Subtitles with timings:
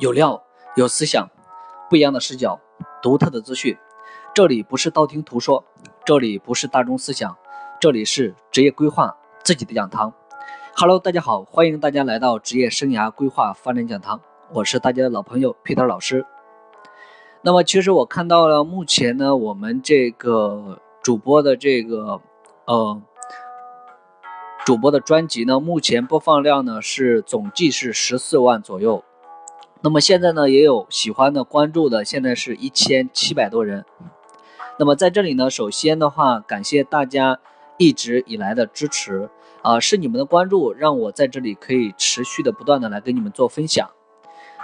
[0.00, 0.42] 有料，
[0.76, 1.28] 有思想，
[1.90, 2.58] 不一样的视角，
[3.02, 3.76] 独特的资讯。
[4.34, 5.62] 这里不是道听途说，
[6.06, 7.36] 这里不是大众思想，
[7.78, 10.14] 这里是职业规划自己的讲堂。
[10.74, 14.22] Hello，大家好，欢迎大家来到职业生涯规划发展讲堂，
[14.54, 16.24] 我是大家的老朋友 Peter 老师。
[17.42, 22.22] 那么，其实我看到了，目前呢，我们这个主播的这个
[22.64, 23.02] 呃。
[24.64, 29.02] 主播的专辑呢，目前播放量呢是总计是十四万左右。
[29.82, 33.86] 那么现在呢，也有喜欢的、关注的，现在是一千七百多人。
[34.78, 37.38] 那么在这里呢，首先的话，感谢大家
[37.78, 39.30] 一直以来的支持
[39.62, 43.88] 啊，是你们的关注让我在这里可以持续的、不断的来跟你们做分享。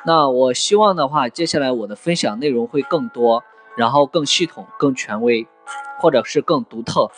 [0.04, 3.42] 那我希望的话，接下来我的分享内容会更多，
[3.76, 5.46] 然后更系统、更权威，
[5.98, 7.10] 或者是更独特。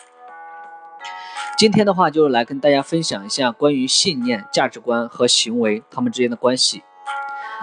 [1.57, 6.83] 今天的话，就是来跟大家分享一下关于信念、价值观和行为他们之间的关系。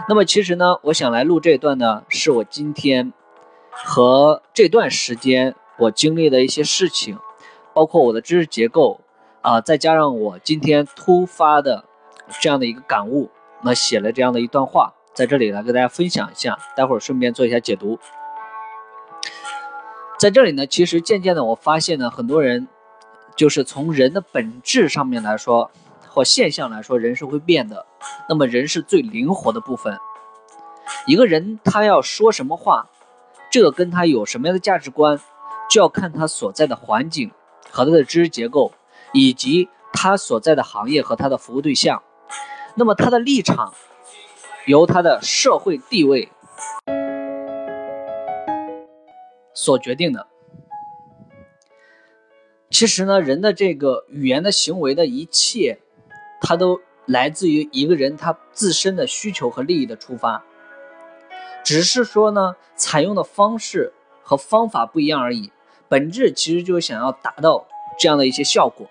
[0.09, 3.13] 那么，其实呢，我想来录这一段呢，是我今天
[3.71, 7.19] 和这段时间我经历的一些事情，
[7.75, 9.01] 包括我的知识结构
[9.43, 11.85] 啊，再加上我今天突发的
[12.41, 13.31] 这样的一个感悟，
[13.63, 17.99] 那写了这样的一段话，在这里来跟大家分享一下，待会儿顺便做一下解读。
[20.19, 22.69] 在这里呢，其实渐渐的我发现呢，很多人。
[23.35, 25.71] 就是从人的本质上面来说，
[26.17, 27.85] 或现象来说，人是会变的。
[28.27, 29.99] 那么人是最灵活的部分。
[31.07, 32.89] 一个人他要说什么话，
[33.53, 35.21] 这个跟他有什么样的价值观，
[35.69, 37.31] 就要看他所在的环境
[37.71, 38.73] 和他的知识结构，
[39.13, 42.03] 以及他所在的行业和他的服务对象。
[42.77, 43.75] 那么他的立场，
[44.65, 46.31] 由他的社会地位
[49.53, 50.27] 所决定的。
[52.71, 55.79] 其实呢，人的这个语言的行为的一切，
[56.41, 60.45] 它都来自于一个人他自身的需求和利益的出发，
[61.65, 63.93] 只是说呢，采用的方式
[64.23, 65.53] 和方法不一样而已。
[65.89, 67.67] 本质其实就是想要达到
[67.99, 68.87] 这样的一些效果。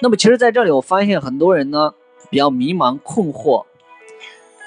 [0.00, 1.94] 那么，其实在这里我发现很多人呢
[2.30, 3.64] 比较迷茫困惑，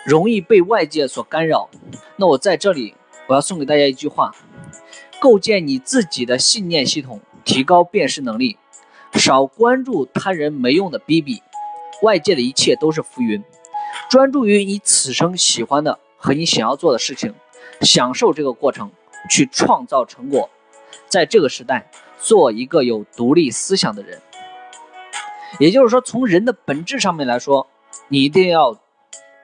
[0.06, 1.70] 容易被外界所干扰。
[2.16, 2.96] 那我在这里
[3.28, 4.34] 我要送给大家一句话：
[5.20, 7.22] 构建你自己的信念系统。
[7.46, 8.60] 提高辨识能力，
[9.14, 11.42] 少关注他人没用的逼逼，
[12.02, 13.44] 外界的一切都是浮云，
[14.10, 17.34] 专注于你此生喜欢的和你想要做的事情，
[17.82, 18.92] 享受这个过程，
[19.30, 20.50] 去创造成果。
[21.08, 24.22] 在这个时代，做一个有独立思想的人。
[25.60, 27.68] 也就是说，从人的本质上面来说，
[28.08, 28.80] 你一定要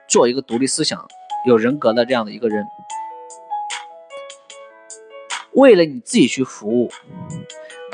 [0.08, 1.06] 做一个独立思想、
[1.46, 2.64] 有人格的这样的一个人，
[5.52, 6.90] 为了你自己去服务。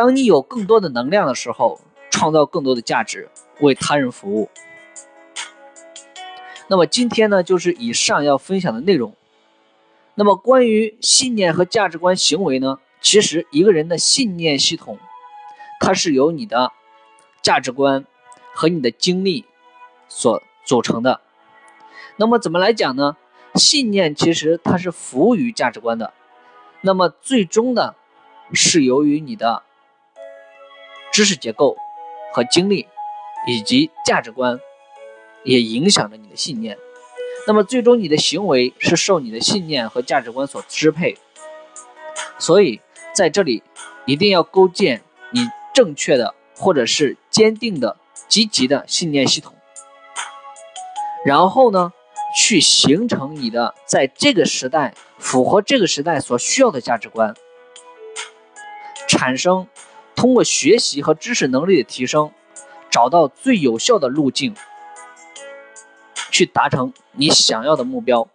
[0.03, 1.81] 当你有更多的能量的时候，
[2.11, 3.31] 创造更多的价值，
[3.61, 4.51] 为他人服务。
[6.67, 9.15] 那么今天呢，就是以上要分享的内容。
[10.17, 14.99] 那么关于信念和价值观行为呢，其实一个人的信念系统，
[15.79, 16.73] 它是由你的
[17.41, 18.05] 价值观
[18.53, 19.45] 和你的经历
[20.09, 21.21] 所组成的。
[22.17, 23.17] 那么怎么来讲呢？
[23.55, 26.13] 信念其实它是服务于价值观的。
[26.81, 27.95] 那么最终呢，
[28.53, 29.63] 是由于你的。
[31.13, 31.77] 知识结构
[32.33, 32.89] 和经历，
[33.47, 34.59] 以及价值观，
[35.45, 36.79] 也影响着你的信念。
[37.47, 41.19] 那么，最终你的行为是受你的信念和价值观所支配。
[42.39, 42.81] 所以，
[43.15, 43.63] 在这里
[44.07, 45.03] 一定要构建
[45.33, 49.55] 你正确的或者是坚定的、积极的信念系统。
[51.27, 51.93] 然后呢，
[52.37, 57.35] 去形成你的在这个时代符合这个时代所需要的价值观，
[59.07, 59.69] 产生。
[60.23, 62.31] 通过学习和知识能力的提升，
[62.89, 64.55] 找到最有效的路径，
[66.31, 68.29] 去达成你想要的目标。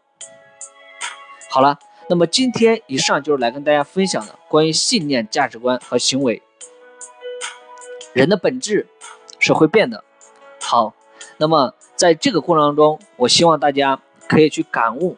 [1.49, 6.43] 好了，那么今天以上就是来跟大家分享的关于信念、价值观和行为。
[8.11, 8.89] 人的本质
[9.39, 10.03] 是会变的。
[10.59, 10.93] 好，
[11.37, 15.15] 那么在这个过程当中，我希望大家可以去感悟，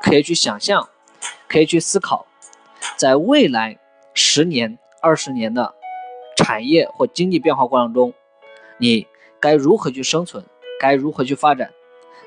[0.00, 0.88] 可以去想象，
[1.46, 2.26] 可以去思考，
[2.96, 3.78] 在未来
[4.14, 5.74] 十年、二十年的。
[6.48, 8.14] 产业或经济变化过程中，
[8.78, 9.06] 你
[9.38, 10.42] 该如何去生存？
[10.80, 11.70] 该如何去发展？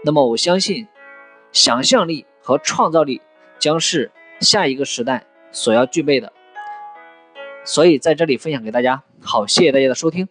[0.06, 0.88] 那么我相信，
[1.52, 3.20] 想象力和创造力
[3.58, 6.32] 将是下一个时代所要具备的。
[7.64, 9.02] 所以在这里分享给大家。
[9.24, 10.28] 好，谢谢大家的收听。